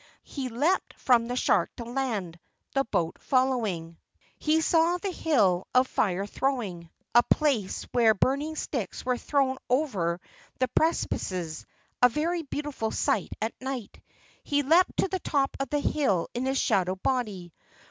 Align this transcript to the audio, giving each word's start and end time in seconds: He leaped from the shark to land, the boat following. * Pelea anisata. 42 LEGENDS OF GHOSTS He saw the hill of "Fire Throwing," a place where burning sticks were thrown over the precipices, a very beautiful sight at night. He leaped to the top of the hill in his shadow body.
He 0.23 0.49
leaped 0.49 0.95
from 0.97 1.27
the 1.27 1.35
shark 1.35 1.69
to 1.75 1.83
land, 1.83 2.39
the 2.73 2.83
boat 2.85 3.17
following. 3.19 3.91
* 3.91 3.91
Pelea 3.91 3.91
anisata. 3.91 4.01
42 4.01 4.09
LEGENDS 4.09 4.25
OF 4.25 4.31
GHOSTS 4.31 4.55
He 4.55 4.61
saw 4.71 4.97
the 4.97 5.11
hill 5.11 5.67
of 5.75 5.87
"Fire 5.87 6.25
Throwing," 6.25 6.89
a 7.13 7.21
place 7.29 7.83
where 7.91 8.13
burning 8.15 8.55
sticks 8.55 9.05
were 9.05 9.17
thrown 9.19 9.57
over 9.69 10.19
the 10.57 10.67
precipices, 10.69 11.67
a 12.01 12.09
very 12.09 12.41
beautiful 12.41 12.89
sight 12.89 13.33
at 13.43 13.53
night. 13.61 14.01
He 14.43 14.63
leaped 14.63 14.97
to 14.97 15.07
the 15.07 15.19
top 15.19 15.55
of 15.59 15.69
the 15.69 15.79
hill 15.79 16.29
in 16.33 16.47
his 16.47 16.57
shadow 16.57 16.95
body. 16.95 17.53